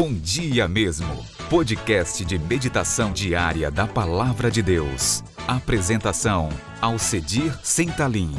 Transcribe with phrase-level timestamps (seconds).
[0.00, 1.08] Bom Dia Mesmo,
[1.50, 5.24] podcast de meditação diária da Palavra de Deus.
[5.48, 8.30] Apresentação, Alcedir Sentalim.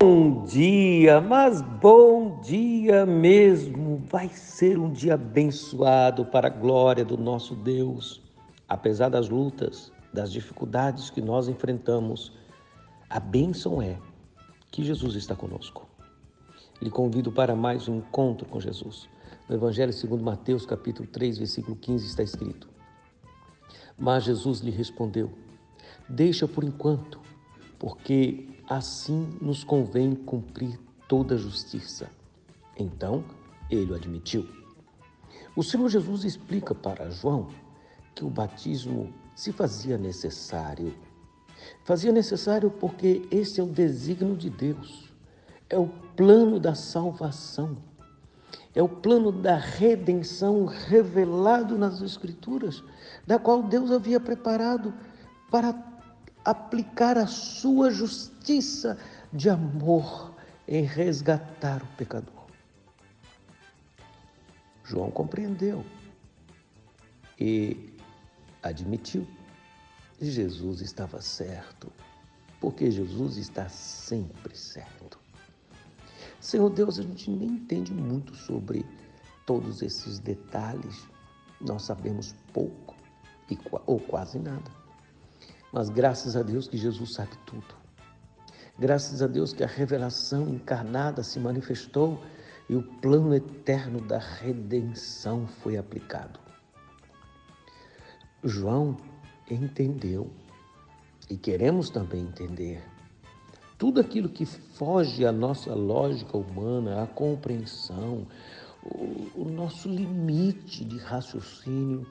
[0.00, 4.02] Bom dia, mas bom dia mesmo.
[4.10, 8.20] Vai ser um dia abençoado para a glória do nosso Deus.
[8.68, 12.32] Apesar das lutas, das dificuldades que nós enfrentamos,
[13.08, 13.96] a bênção é
[14.72, 15.86] que Jesus está conosco.
[16.82, 19.08] Lhe convido para mais um encontro com Jesus.
[19.48, 22.68] No Evangelho segundo Mateus, capítulo 3, versículo 15, está escrito:
[23.96, 25.30] Mas Jesus lhe respondeu:
[26.08, 27.20] Deixa por enquanto,
[27.78, 32.10] porque assim nos convém cumprir toda a justiça.
[32.76, 33.24] Então
[33.70, 34.48] ele o admitiu.
[35.54, 37.46] O Senhor Jesus explica para João
[38.16, 40.92] que o batismo se fazia necessário.
[41.84, 45.14] Fazia necessário porque esse é o desígnio de Deus,
[45.70, 47.76] é o plano da salvação
[48.76, 52.84] é o plano da redenção revelado nas Escrituras,
[53.26, 54.92] da qual Deus havia preparado
[55.50, 55.74] para
[56.44, 58.98] aplicar a sua justiça
[59.32, 60.34] de amor
[60.68, 62.44] em resgatar o pecador.
[64.84, 65.82] João compreendeu
[67.40, 67.94] e
[68.62, 69.26] admitiu.
[70.20, 71.90] Jesus estava certo,
[72.60, 75.25] porque Jesus está sempre certo.
[76.40, 78.84] Senhor Deus, a gente nem entende muito sobre
[79.46, 81.06] todos esses detalhes,
[81.60, 82.94] nós sabemos pouco
[83.86, 84.70] ou quase nada.
[85.72, 87.74] Mas graças a Deus que Jesus sabe tudo.
[88.78, 92.22] Graças a Deus que a revelação encarnada se manifestou
[92.68, 96.38] e o plano eterno da redenção foi aplicado.
[98.44, 98.96] João
[99.50, 100.30] entendeu
[101.30, 102.82] e queremos também entender
[103.78, 108.26] tudo aquilo que foge à nossa lógica humana, à compreensão,
[108.82, 112.06] o, o nosso limite de raciocínio,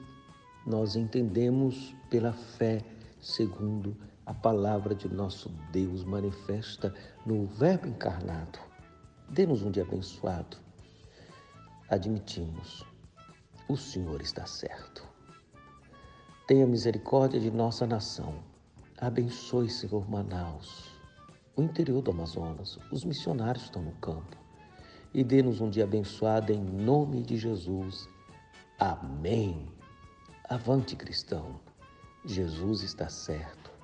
[0.64, 2.84] nós entendemos pela fé,
[3.20, 6.94] segundo a palavra de nosso Deus manifesta
[7.24, 8.58] no Verbo encarnado.
[9.28, 10.56] Dê-nos um dia abençoado.
[11.88, 12.84] Admitimos,
[13.68, 15.04] o Senhor está certo.
[16.46, 18.34] Tenha misericórdia de nossa nação.
[18.98, 20.95] Abençoe, Senhor Manaus
[21.56, 22.78] o interior do Amazonas.
[22.92, 24.36] Os missionários estão no campo.
[25.12, 28.06] E dê-nos um dia abençoado em nome de Jesus.
[28.78, 29.66] Amém.
[30.48, 31.58] Avante, cristão.
[32.24, 33.75] Jesus está certo.